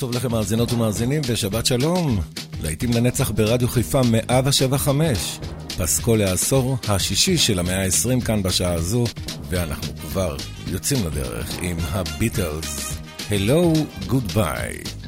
טוב 0.00 0.14
לכם 0.14 0.30
מאזינות 0.30 0.72
ומאזינים 0.72 1.22
ושבת 1.26 1.66
שלום. 1.66 2.20
להיטים 2.62 2.92
לנצח 2.92 3.30
ברדיו 3.30 3.68
חיפה 3.68 4.00
175. 4.02 5.38
פסקול 5.78 6.22
העשור 6.22 6.76
השישי 6.88 7.38
של 7.38 7.58
המאה 7.58 7.84
ה-20 7.84 8.24
כאן 8.24 8.42
בשעה 8.42 8.72
הזו, 8.72 9.04
ואנחנו 9.48 9.96
כבר 9.96 10.36
יוצאים 10.66 11.06
לדרך 11.06 11.58
עם 11.62 11.76
הביטלס. 11.80 12.98
Hello, 13.30 13.78
goodbye. 14.08 14.99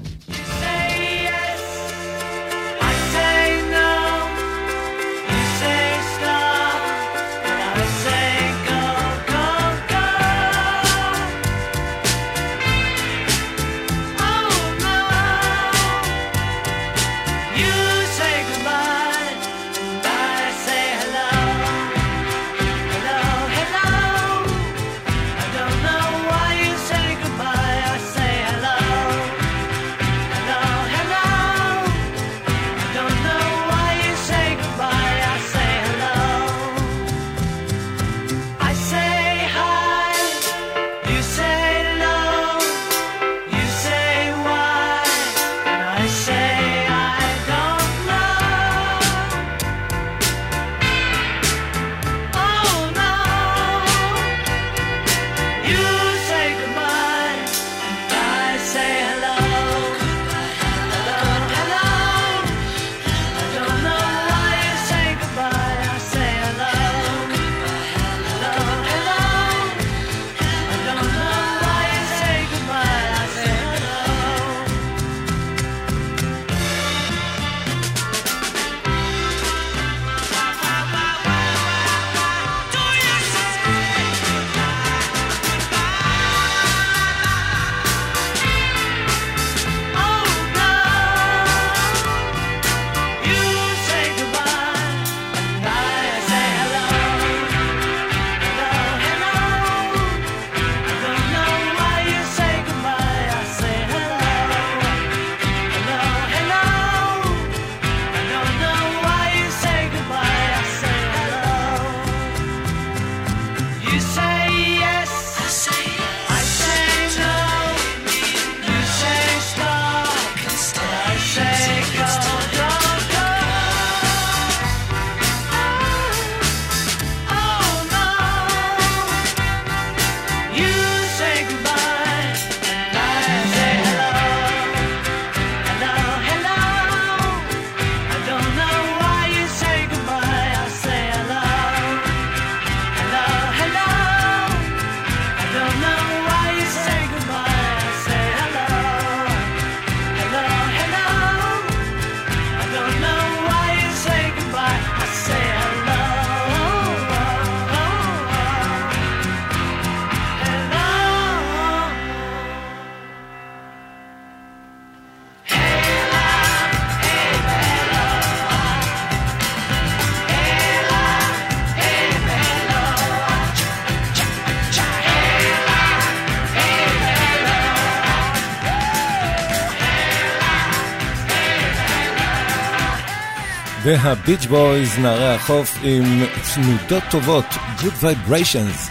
והביץ' 183.84 184.46
בויז, 184.46 184.98
נערי 185.00 185.36
החוף 185.36 185.78
עם 185.84 186.26
תנודות 186.54 187.04
טובות, 187.10 187.46
Good 187.80 187.98
Vibrations. 188.04 188.90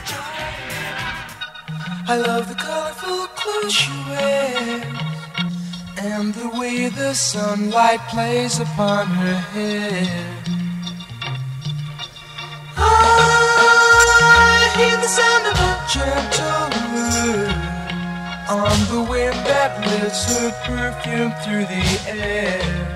I 2.09 2.17
love 2.19 2.49
the 2.49 2.55
colorful 2.55 3.27
clothes 3.41 3.73
she 3.73 3.91
wears 4.09 5.07
and 5.99 6.33
the 6.35 6.49
way 6.59 6.89
the 6.89 7.15
sunlight 7.15 8.01
plays 8.13 8.61
upon 8.61 9.07
her 9.09 9.39
hair. 9.55 10.07
I 12.77 14.73
hear 14.79 14.97
the 15.05 15.13
sound 15.19 15.45
of 15.53 15.57
a 15.71 15.75
gentle 15.97 16.67
word 16.93 17.77
on 18.49 18.77
the 18.93 19.03
wind 19.11 19.39
that 19.51 19.71
lifts 19.91 20.23
her 20.33 20.51
perfume 20.65 21.33
through 21.43 21.67
the 21.75 21.85
air. 22.09 22.90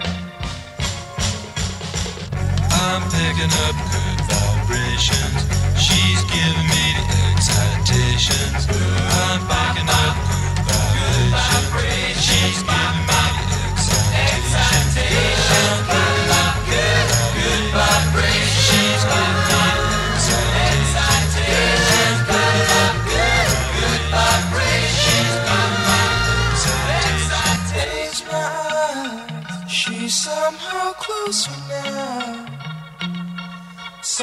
I'm 2.88 3.02
picking 3.10 3.52
up 3.66 3.76
good 3.92 4.20
vibrations. 4.30 5.42
She's 5.82 6.22
giving 6.30 6.68
me 6.70 6.86
the 6.94 7.06
excitations. 7.34 8.68
I'm 8.70 9.42
picking 9.50 9.90
up 9.90 10.16
good 10.94 11.32
vibrations. 11.34 12.26
She's 12.26 12.62
giving 12.62 13.08
me 13.08 13.15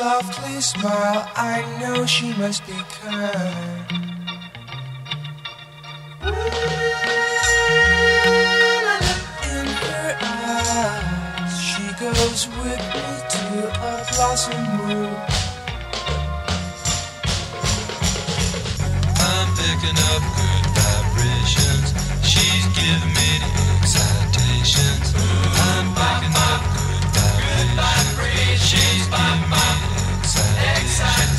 Softly 0.03 0.61
smile, 0.61 1.31
I 1.37 1.63
know 1.79 2.05
she 2.07 2.35
must 2.35 2.67
be 2.67 2.73
kind. 2.73 3.87
In 9.47 9.67
her 9.85 10.19
eyes, 10.21 11.55
she 11.63 11.85
goes 12.03 12.49
with 12.59 12.83
me 12.95 13.07
to 13.35 13.47
a 13.79 14.05
blossom 14.11 14.63
room. 14.83 15.15
I'm 19.31 19.49
picking 19.55 19.99
up 20.11 20.23
good 20.35 20.67
vibrations. 20.83 21.89
She's 22.27 22.67
giving 22.75 23.15
me 23.19 23.29
the 23.39 23.53
excitations. 23.79 25.15
I'm 25.15 25.87
picking 25.95 26.37
up 26.51 26.63
good 26.75 27.05
vibrations. 27.79 28.67
She's 28.67 29.07
giving 29.07 29.47
me 29.47 29.92
excitations. 30.37 31.32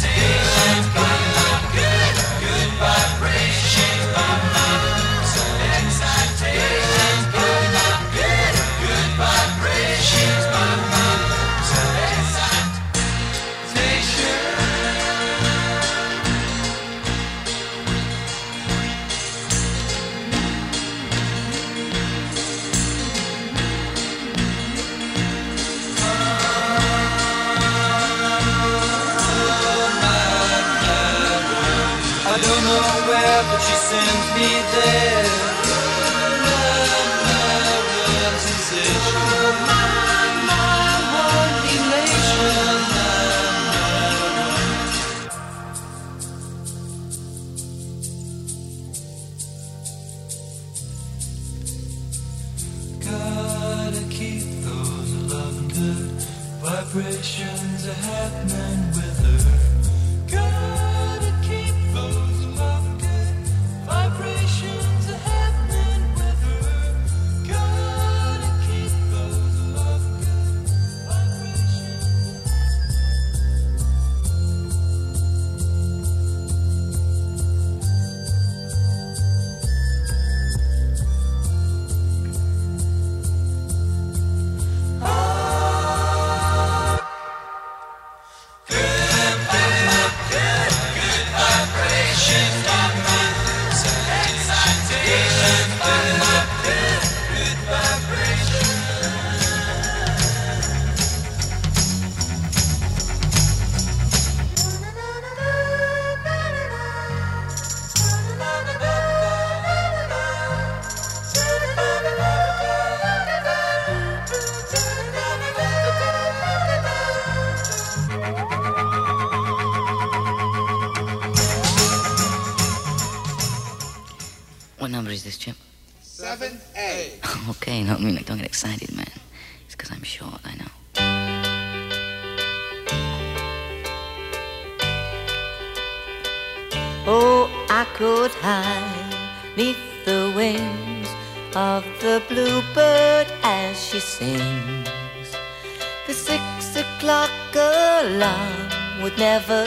Would 149.13 149.19
never 149.19 149.63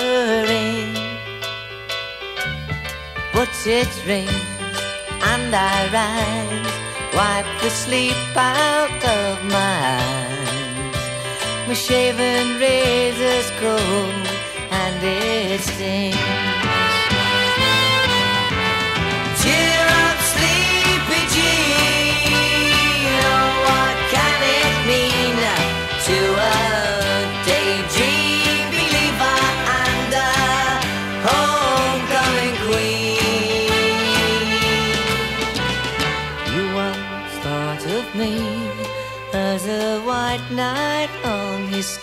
ring, 0.48 0.94
but 3.32 3.48
it 3.66 3.88
rings 4.06 4.30
and 5.22 5.54
I 5.54 5.88
rise, 5.92 7.14
wipe 7.14 7.62
the 7.62 7.70
sleep 7.70 8.16
out 8.36 9.04
of 9.04 9.44
my 9.44 9.98
eyes. 10.00 11.68
My 11.68 11.74
shaven 11.74 12.58
razor's 12.60 13.50
cold 13.60 14.26
and 14.70 15.02
it 15.02 15.60
stings. 15.60 16.36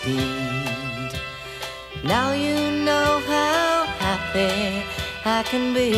speed. 0.04 1.12
Now 2.04 2.32
you 2.32 2.56
know 2.88 3.10
how 3.26 3.86
happy 4.04 4.84
I 5.24 5.42
can 5.50 5.72
be. 5.72 5.90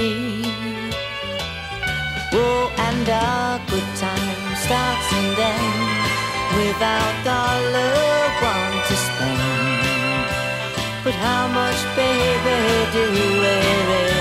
Oh, 2.33 2.73
and 2.87 3.09
our 3.09 3.59
good 3.71 3.89
time 4.05 4.47
starts 4.65 5.09
and 5.19 5.39
ends 5.55 6.11
without 6.59 7.15
dollar 7.31 7.95
one 8.55 8.77
to 8.89 8.95
spend. 9.07 10.27
But 11.05 11.15
how 11.27 11.45
much, 11.59 11.81
baby, 11.97 12.59
do 12.95 13.05
we? 13.43 14.16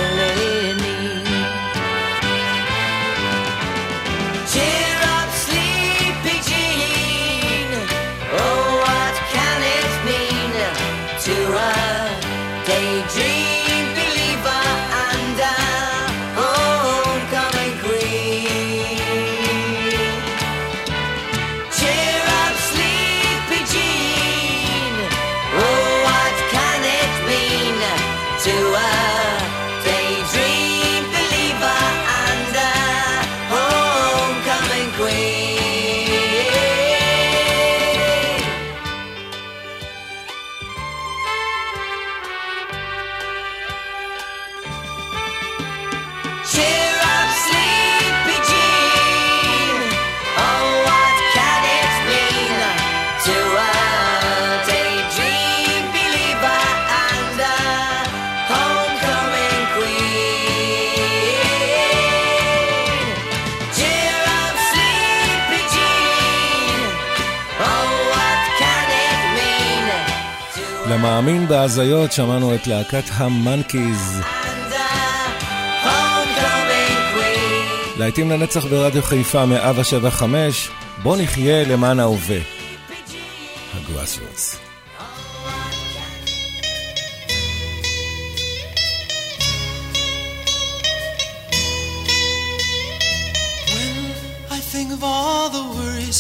למאמין 71.16 71.48
בהזיות 71.48 72.12
שמענו 72.12 72.56
את 72.56 72.68
להקת 72.68 73.04
המאנקיז. 73.14 74.22
להיטים 77.98 78.32
לנצח 78.32 78.66
ברדיו 78.66 79.04
חיפה 79.04 79.46
175, 79.46 80.70
בוא 81.04 81.18
נחיה 81.18 81.64
למען 81.64 82.00
ההווה. 82.00 82.40
worries 95.76 96.20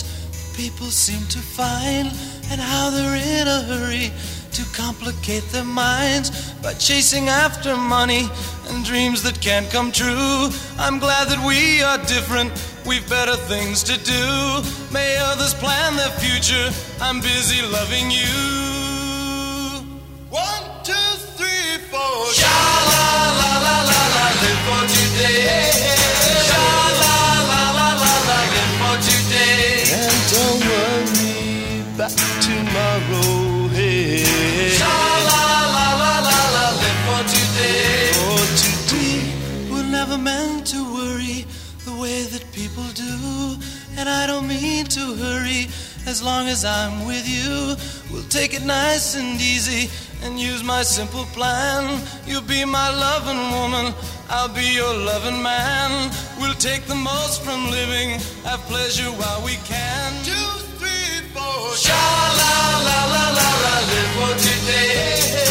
people 0.59 0.89
seem 1.05 1.21
to 1.35 1.41
find 1.59 2.07
and 2.51 2.59
how 2.71 2.85
they're 2.93 3.19
in 3.39 3.47
a 3.57 3.59
hurry 3.69 4.07
to 4.55 4.63
complicate 4.73 5.43
their 5.51 5.65
minds 5.65 6.53
by 6.63 6.71
chasing 6.75 7.27
after 7.27 7.75
money 7.75 8.29
and 8.69 8.85
dreams 8.85 9.21
that 9.21 9.41
can't 9.41 9.69
come 9.69 9.91
true. 9.91 10.49
I'm 10.79 10.97
glad 10.97 11.27
that 11.27 11.43
we 11.45 11.83
are 11.83 11.97
different. 12.07 12.53
We've 12.85 13.07
better 13.09 13.35
things 13.35 13.83
to 13.83 13.97
do. 13.99 14.23
May 14.93 15.17
others 15.19 15.53
plan 15.53 15.97
their 15.97 16.15
future. 16.23 16.71
I'm 17.01 17.19
busy 17.19 17.61
loving 17.67 18.09
you. 18.09 18.31
One, 20.29 20.63
two, 20.85 21.09
three, 21.35 21.75
four. 21.91 22.31
Sha 22.31 22.55
la 22.91 23.07
la 23.41 23.51
la 23.65 23.75
la 23.91 24.01
la, 24.15 24.25
live 24.39 24.61
for 24.67 24.83
today. 24.95 26.04
And 43.97 44.09
I 44.09 44.27
don't 44.27 44.47
mean 44.47 44.85
to 44.85 45.15
hurry. 45.15 45.67
As 46.05 46.21
long 46.21 46.47
as 46.47 46.63
I'm 46.63 47.05
with 47.07 47.27
you, 47.27 47.75
we'll 48.11 48.29
take 48.29 48.53
it 48.53 48.63
nice 48.63 49.15
and 49.15 49.41
easy 49.41 49.89
and 50.21 50.39
use 50.39 50.63
my 50.63 50.83
simple 50.83 51.25
plan. 51.37 52.01
You'll 52.27 52.41
be 52.41 52.63
my 52.63 52.89
loving 52.89 53.41
woman, 53.57 53.93
I'll 54.29 54.53
be 54.53 54.75
your 54.75 54.93
loving 54.93 55.41
man. 55.41 56.11
We'll 56.39 56.53
take 56.55 56.85
the 56.85 56.95
most 56.95 57.41
from 57.43 57.71
living, 57.71 58.19
have 58.43 58.61
pleasure 58.67 59.09
while 59.21 59.43
we 59.43 59.55
can. 59.65 60.11
Two, 60.23 60.49
three, 60.77 61.25
four. 61.33 61.75
Sha 61.75 62.05
la 62.41 62.55
la 62.87 62.99
la 63.13 63.25
la 63.37 63.49
la, 63.63 63.75
live 63.89 64.11
for 64.17 64.33
today. 64.47 65.44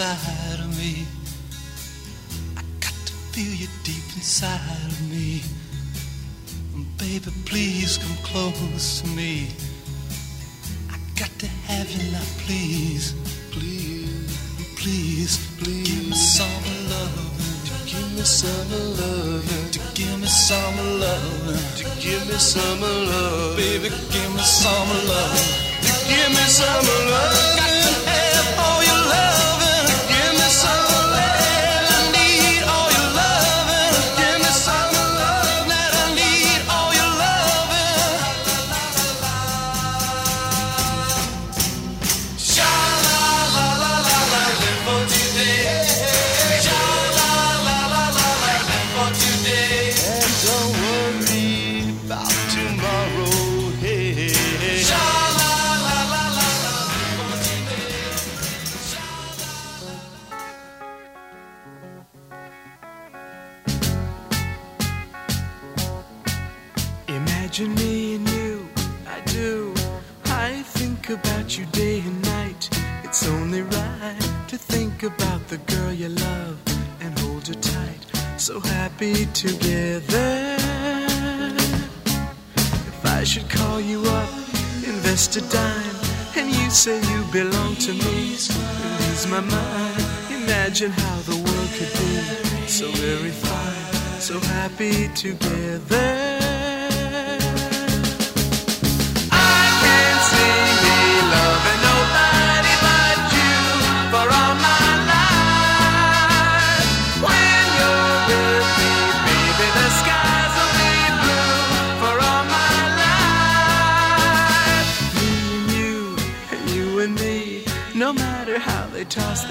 Inside 0.00 0.60
of 0.60 0.78
me. 0.78 1.04
I 2.56 2.62
got 2.80 2.94
to 3.04 3.12
feel 3.32 3.52
you 3.52 3.68
deep 3.84 4.02
inside 4.16 4.86
of 4.86 5.10
me. 5.10 5.42
And 6.74 6.86
Baby, 6.96 7.30
please 7.44 7.98
come 7.98 8.16
close 8.24 9.02
to 9.02 9.08
me. 9.08 9.48
I 10.88 10.96
got 11.18 11.28
to 11.40 11.46
have 11.68 11.90
you 11.90 12.12
now, 12.12 12.24
please. 12.46 13.12
Please, 13.52 14.72
please, 14.80 15.36
please. 15.58 15.88
Give 15.88 16.08
me 16.08 16.16
some 16.16 16.64
love. 16.88 17.36
To 17.66 17.72
give 17.84 18.10
me 18.16 18.22
some 18.22 18.70
love. 18.96 19.72
To 19.72 19.80
give 19.94 20.18
me 20.18 20.26
some 20.26 20.76
love. 20.98 21.76
To 21.76 21.84
give 22.00 22.26
me 22.26 22.38
some 22.38 22.80
love. 22.80 23.54
Baby, 23.54 23.90
give 24.12 24.32
me 24.34 24.42
some 24.42 24.88
love. 25.12 25.36
To 25.84 25.92
give 26.08 26.30
me 26.30 26.44
some 26.48 26.86
love. 27.12 27.69
Happy 79.00 79.24
together. 79.32 80.56
If 82.56 83.06
I 83.06 83.24
should 83.24 83.48
call 83.48 83.80
you 83.80 84.02
up, 84.02 84.28
invest 84.84 85.36
a 85.36 85.40
dime, 85.40 85.96
and 86.36 86.50
you 86.50 86.68
say 86.68 87.00
you 87.10 87.24
belong 87.32 87.76
to 87.76 87.92
me, 87.92 88.32
ease 88.34 89.26
my 89.30 89.40
mind. 89.40 90.04
Imagine 90.42 90.90
how 90.90 91.16
the 91.20 91.36
world 91.36 91.70
could 91.76 91.92
be 91.98 92.68
so 92.68 92.88
very 92.90 93.30
fine, 93.30 94.20
so 94.20 94.38
happy 94.38 95.08
together. 95.14 96.29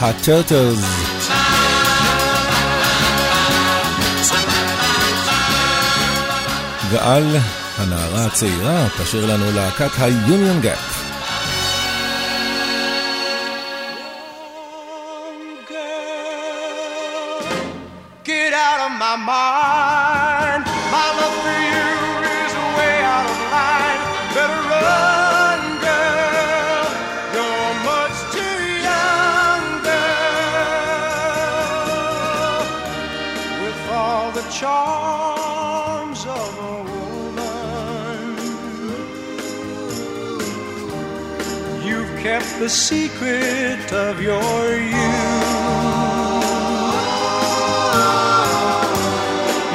הטרטלס. 0.00 0.84
ועל 6.90 7.36
הנערה 7.78 8.26
הצעירה 8.26 8.86
תשאיר 8.98 9.26
לנו 9.26 9.52
להקת 9.52 9.90
היוניון 9.98 10.60
גאפ. 10.60 10.95
the 42.66 42.70
secret 42.70 43.92
of 43.92 44.20
your 44.20 44.74
youth. 44.74 44.96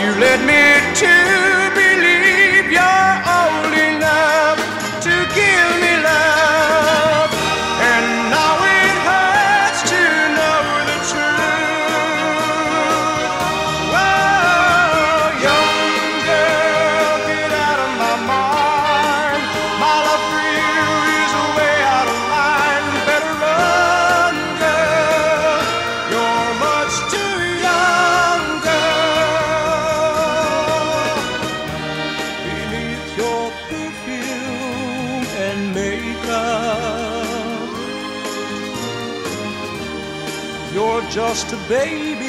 You 0.01 0.12
led 0.19 0.41
me 0.45 0.63
to 0.99 1.40
just 41.41 41.54
a 41.54 41.69
baby 41.69 42.27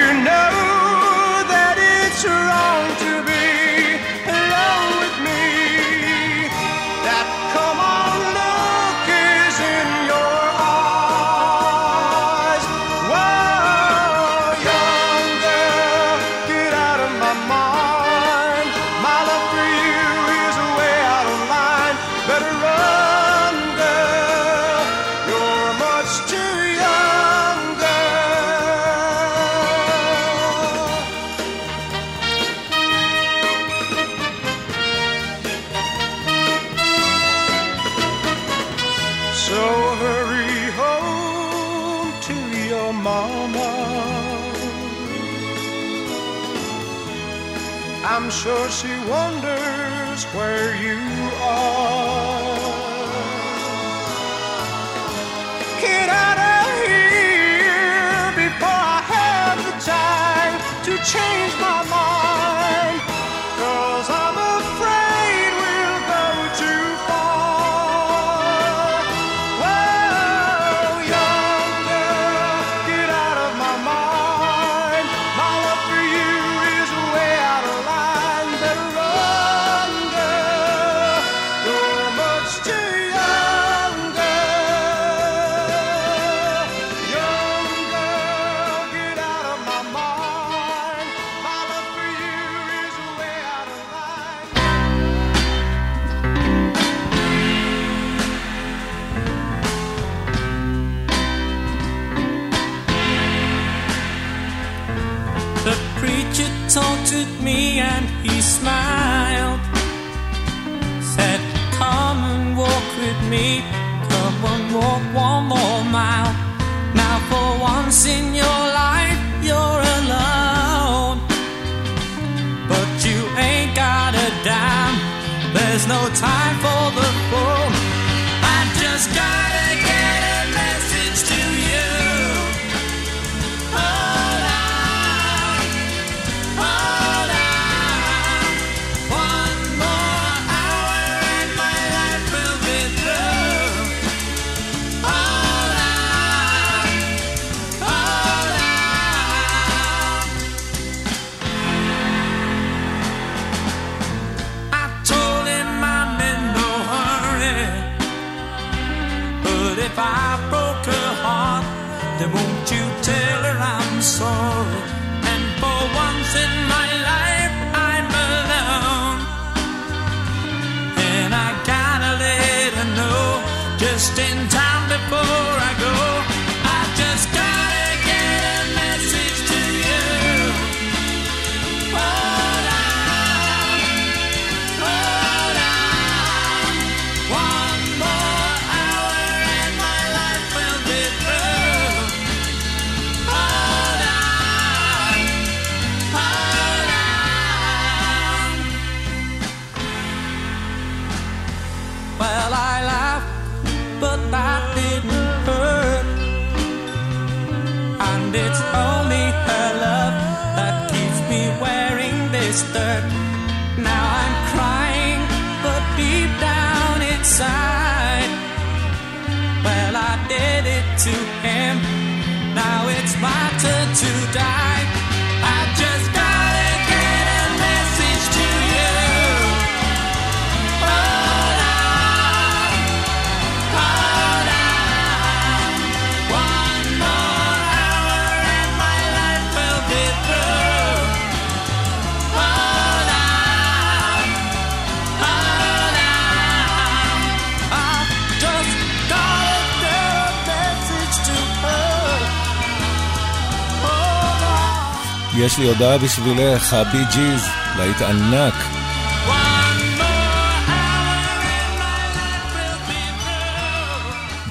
הודעה 255.69 255.97
בשבילך, 255.97 256.73
הבי 256.73 257.03
ג'יז, 257.13 257.47
להיט 257.77 258.01
ענק. 258.01 258.53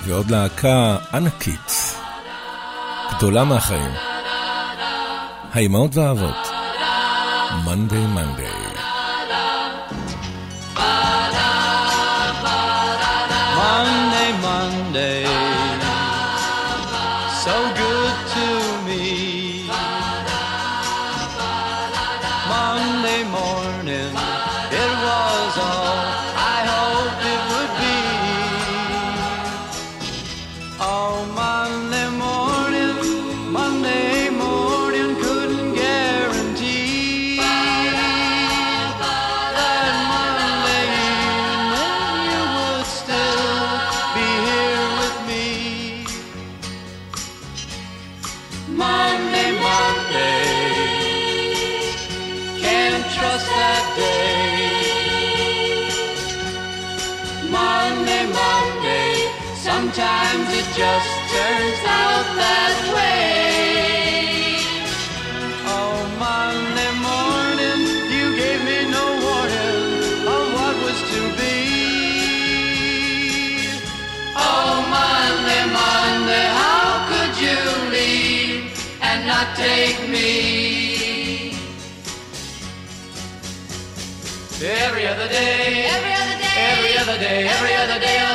ועוד 0.05 0.31
להקה 0.31 0.97
ענקית, 1.15 1.95
גדולה 3.17 3.45
מהחיים. 3.45 3.93
האימהות 5.55 5.97
והאבות, 5.97 6.49
מונדי 7.65 7.97
מונדי. 7.97 8.78
other 87.09 87.19
day, 87.21 87.49
every 87.49 87.75
other 87.75 87.99
day. 87.99 88.28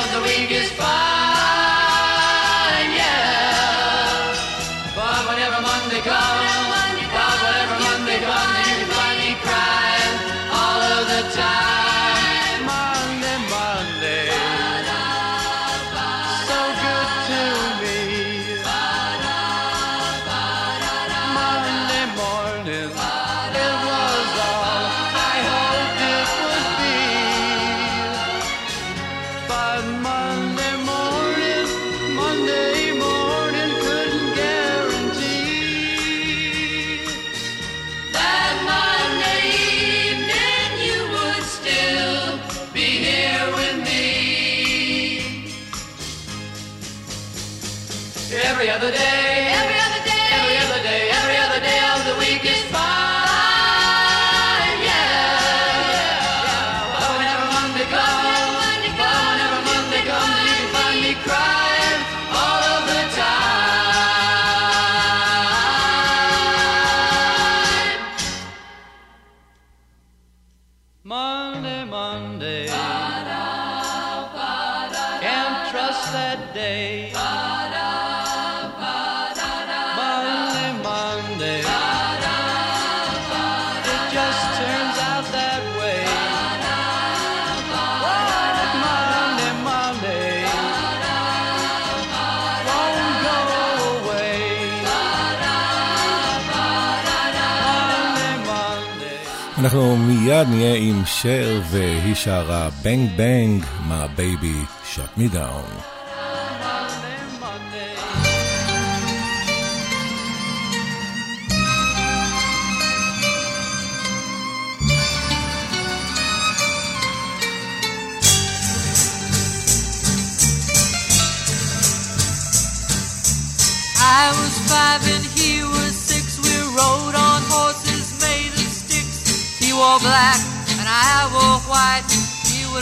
אנחנו 99.74 99.96
מיד 99.96 100.48
נהיה 100.48 100.74
עם 100.74 101.02
שר, 101.06 101.60
והיא 101.70 102.14
שרה 102.14 102.68
בנג 102.82 103.10
בנג, 103.16 103.64
מה 103.88 104.06
בייבי, 104.16 104.58
שוט 104.84 105.10
מי 105.16 105.28
דאון. 105.28 105.93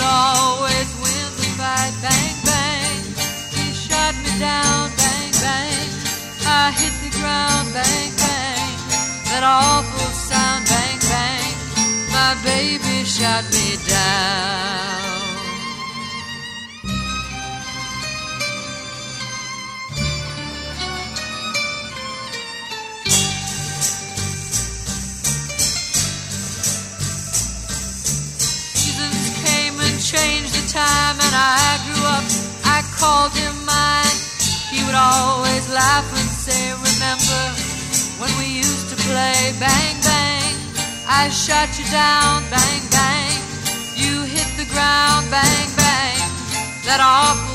always 0.02 0.88
win 1.02 1.26
the 1.38 1.46
fight. 1.58 1.94
Bang, 2.02 2.34
bang, 2.44 3.02
he 3.54 3.72
shot 3.72 4.14
me 4.24 4.32
down. 4.38 4.90
Bang, 4.98 5.32
bang, 5.42 5.88
I 6.46 6.72
hit 6.78 6.94
the 7.04 7.10
ground. 7.18 7.72
Bang, 7.72 8.10
bang, 8.22 8.72
that 9.30 9.44
awful 9.44 10.10
sound. 10.28 10.66
Bang, 10.66 10.98
bang, 11.10 11.54
my 12.10 12.34
baby 12.44 13.04
shot 13.04 13.44
me 13.54 13.78
down. 13.88 14.81
called 33.12 33.36
him 33.36 33.56
mine, 33.66 34.18
he 34.72 34.80
would 34.86 34.96
always 34.96 35.64
laugh 35.68 36.08
and 36.18 36.30
say, 36.44 36.72
Remember 36.88 37.42
when 38.20 38.32
we 38.40 38.46
used 38.64 38.88
to 38.88 38.96
play 39.08 39.52
bang 39.60 39.96
bang? 40.00 40.54
I 41.20 41.28
shot 41.28 41.68
you 41.78 41.84
down, 41.92 42.40
bang 42.48 42.84
bang. 42.96 43.36
You 44.02 44.14
hit 44.34 44.48
the 44.60 44.68
ground, 44.72 45.22
bang 45.28 45.68
bang. 45.76 46.20
That 46.86 47.00
awful 47.04 47.51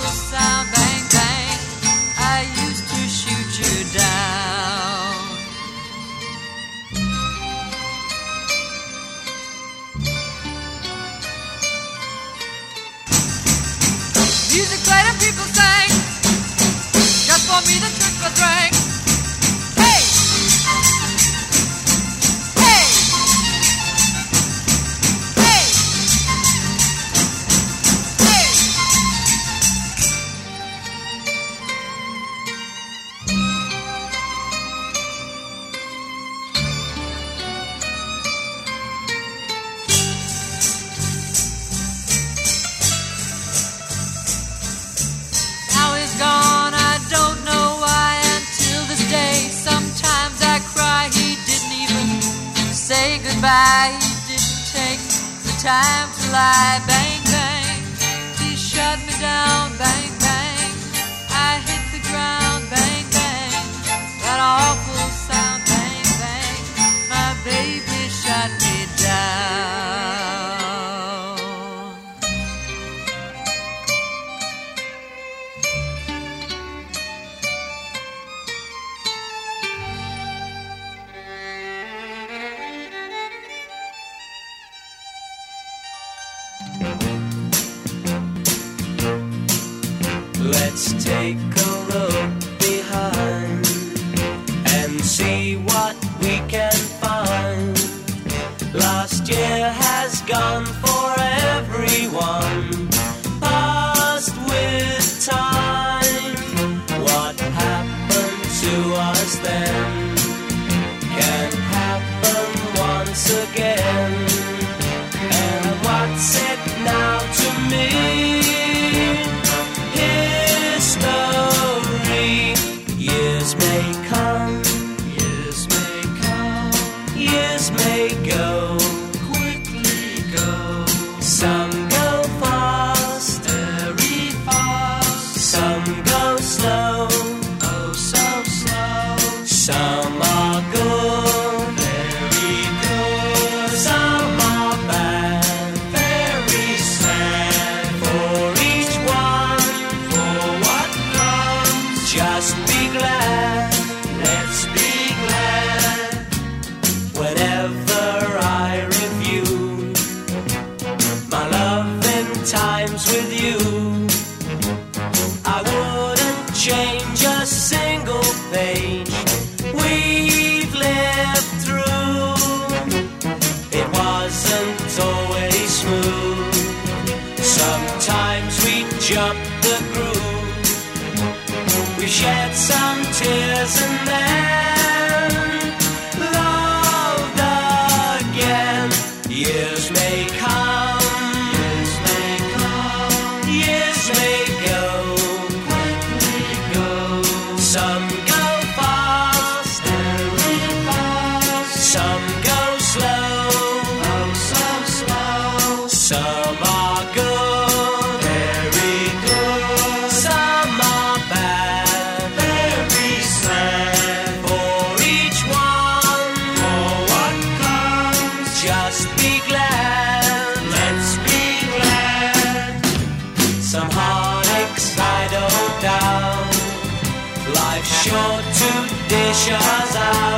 Shazam. 229.37 230.36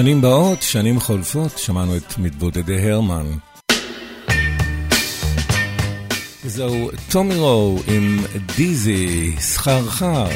שנים 0.00 0.20
באות, 0.20 0.62
שנים 0.62 1.00
חולפות, 1.00 1.58
שמענו 1.58 1.96
את 1.96 2.18
מתבודדי 2.18 2.90
הרמן. 2.90 3.26
זהו 6.44 6.90
טומי 7.10 7.34
רו 7.34 7.78
עם 7.86 8.18
דיזי, 8.56 9.34
סחרחר. 9.38 10.28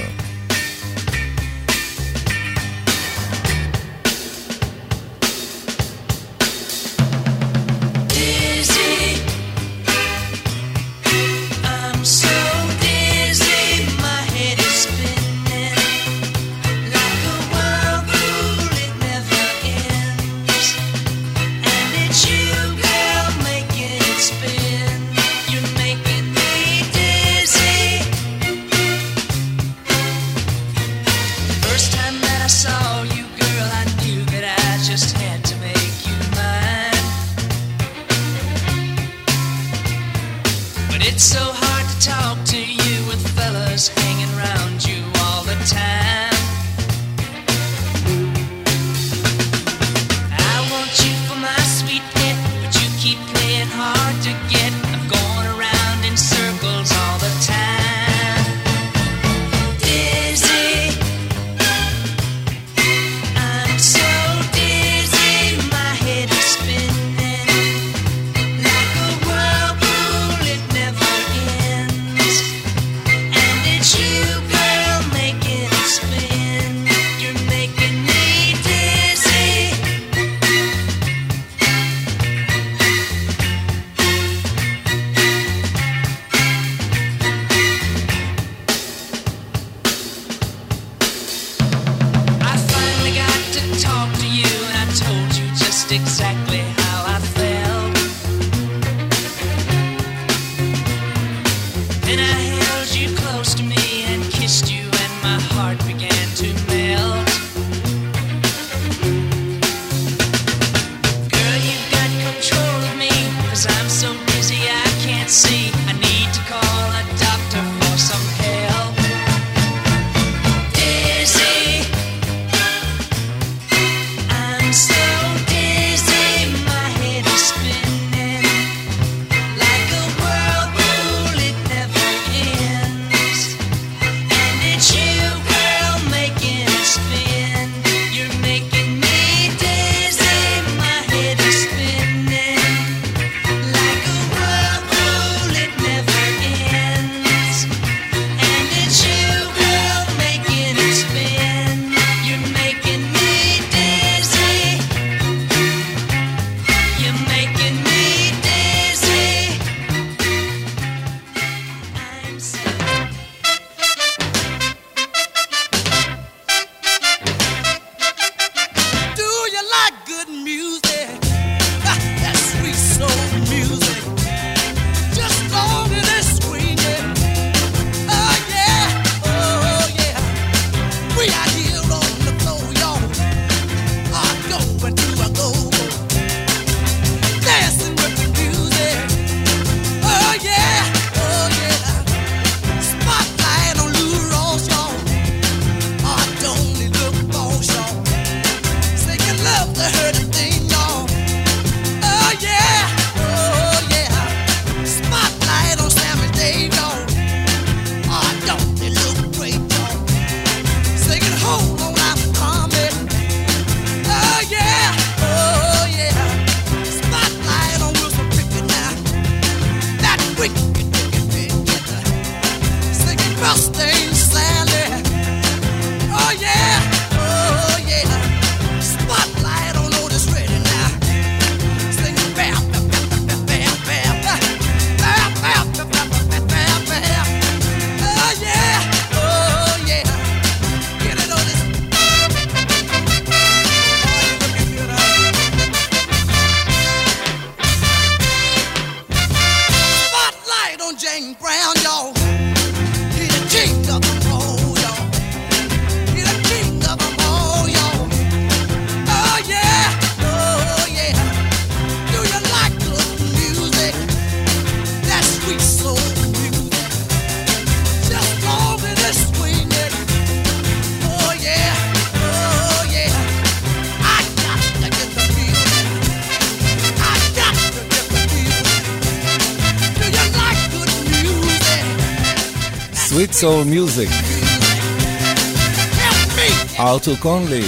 קונלי. 287.24 287.64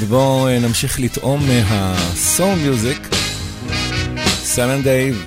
ובואו 0.00 0.48
אה, 0.48 0.58
נמשיך 0.58 1.00
לטעום 1.00 1.46
מהסול 1.48 2.54
מיוזיק, 2.54 3.08
סלנד 4.42 4.84
דייב, 4.84 5.26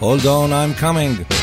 Hold 0.00 0.24
on, 0.24 0.52
I'm 0.52 0.80
coming. 0.80 1.37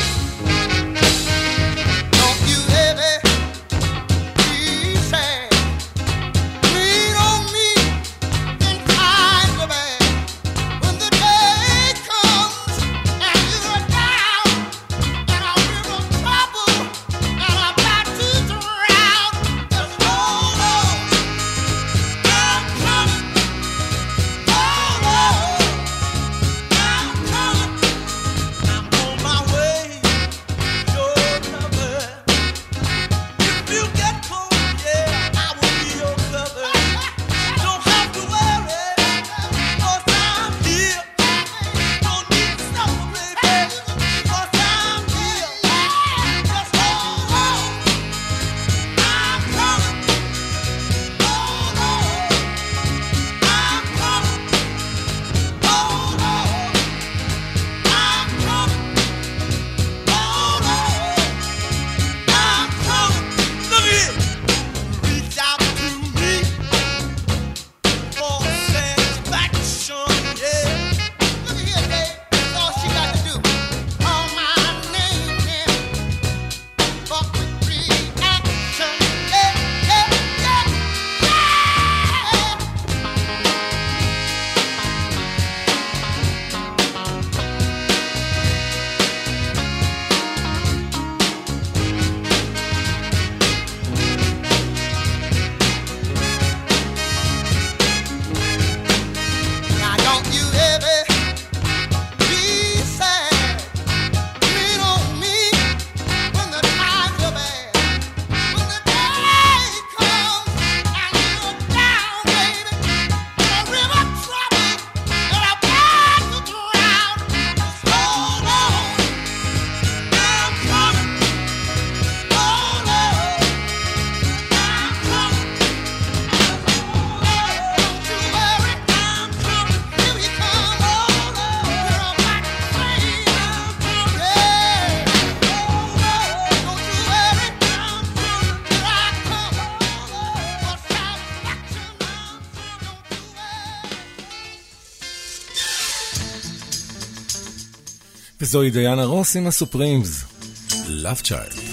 זוהי 148.56 148.70
דיאנה 148.70 149.04
רוס 149.04 149.36
עם 149.36 149.46
הסופרימס. 149.46 150.24
Love 150.70 151.22
Child. 151.22 151.65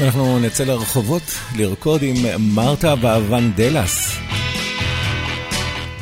אנחנו 0.00 0.38
נצא 0.38 0.64
לרחובות 0.64 1.22
לרקוד 1.56 2.02
עם 2.02 2.16
מרתה 2.54 2.94
והוונדלס. 3.00 4.18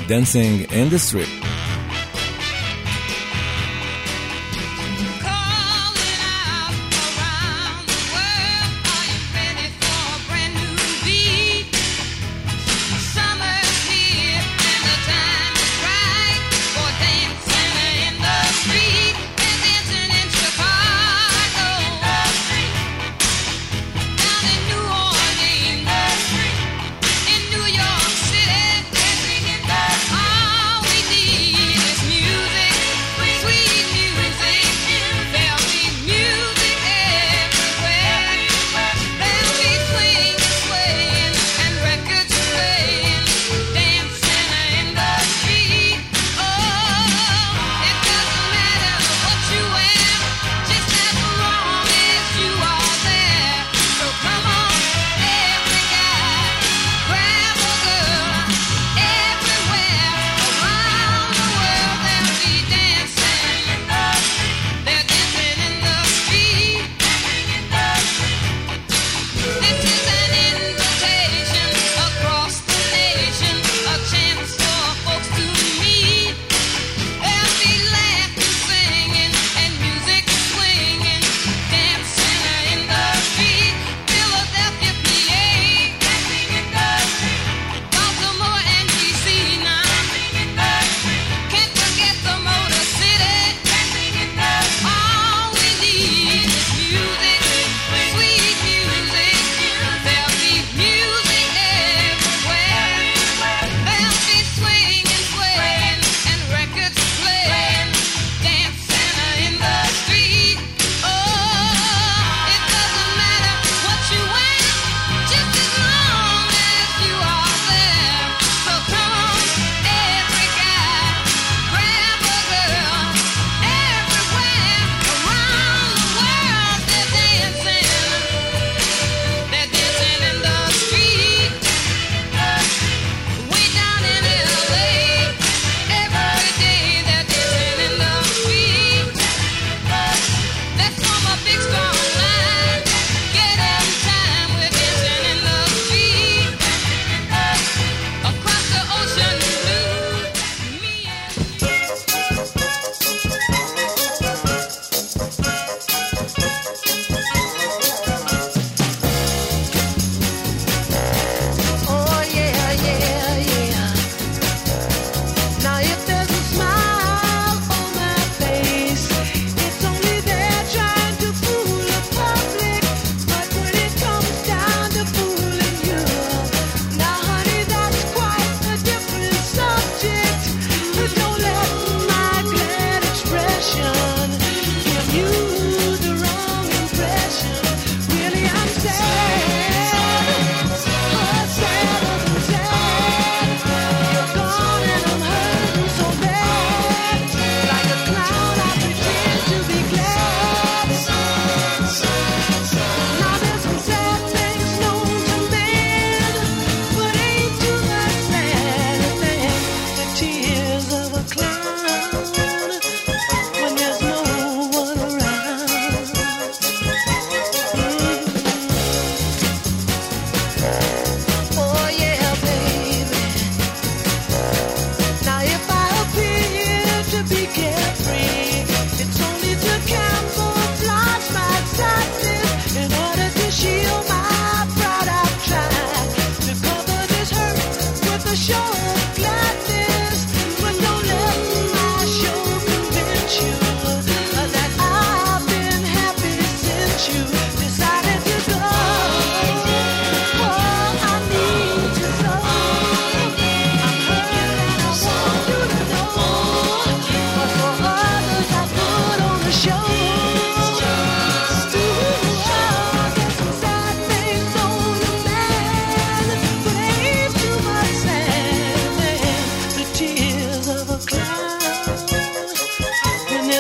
Dancing 0.09 0.71
in 0.71 0.93
the 0.93 0.99
Street. 1.11 1.44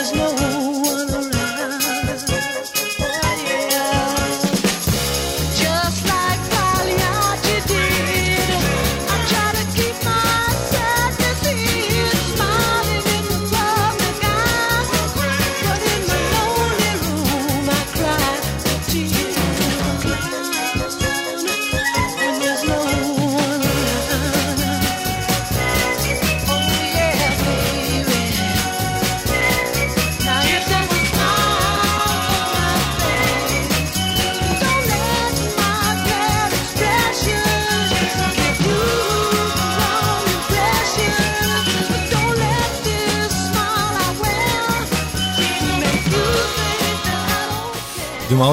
there's 0.04 0.12
no 0.16 0.34
way. 0.34 0.43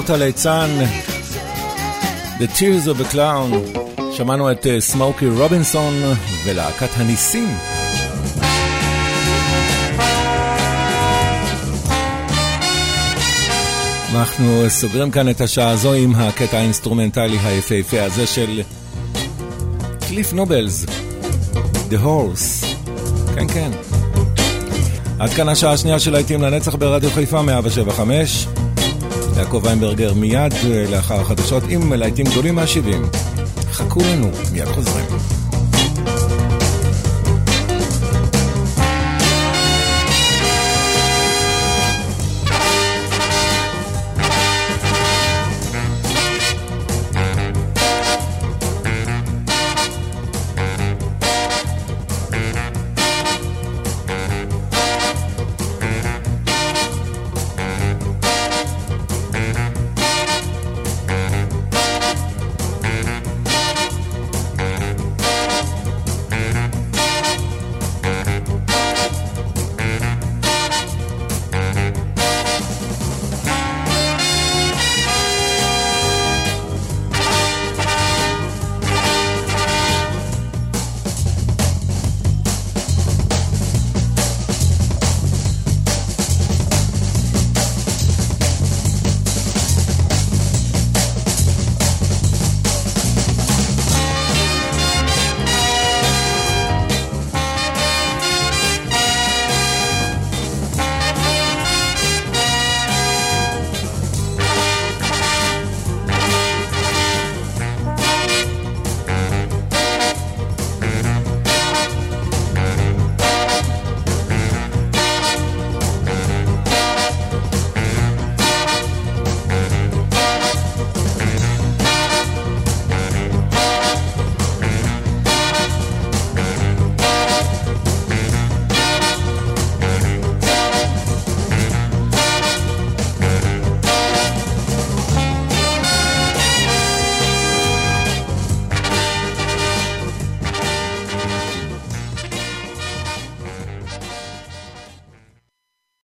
דמעות 0.01 0.21
הליצן, 0.21 0.69
The 2.39 2.57
Tears 2.57 2.87
of 2.87 3.01
a 3.01 3.13
Clown. 3.13 3.77
שמענו 4.11 4.51
את 4.51 4.67
אה, 4.67 4.81
סמוקי 4.81 5.27
רובינסון 5.27 5.93
ולהקת 6.45 6.89
הניסים. 6.95 7.57
אנחנו 14.15 14.63
סוגרים 14.67 15.11
כאן 15.11 15.29
את 15.29 15.41
השעה 15.41 15.69
הזו 15.69 15.93
עם 15.93 16.15
הקטע 16.15 16.57
האינסטרומנטלי 16.57 17.37
היפהפה 17.43 18.03
הזה 18.03 18.27
של 18.27 18.61
קליף 20.07 20.33
נובלס, 20.33 20.85
The 21.89 22.05
Horse. 22.05 22.65
כן, 23.35 23.47
כן. 23.47 23.71
עד 25.19 25.29
כאן 25.29 25.49
השעה 25.49 25.73
השנייה 25.73 25.99
של 25.99 26.11
להיטים 26.11 26.41
לנצח 26.41 26.75
ברדיו 26.75 27.09
חיפה 27.11 27.41
175. 27.41 28.47
יעקב 29.41 29.61
ויינברגר 29.63 30.13
מיד 30.13 30.53
לאחר 30.89 31.21
החדשות 31.21 31.63
עם 31.69 31.93
להיטים 31.93 32.25
גדולים 32.25 32.55
מה-70. 32.55 33.17
חכו 33.71 33.99
לנו, 33.99 34.31
מיד 34.51 34.67
חוזרים. 34.67 35.00